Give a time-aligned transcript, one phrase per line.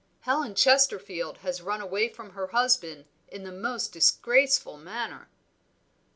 [0.21, 5.29] "Helen Chesterfield has run away from her husband in the most disgraceful manner."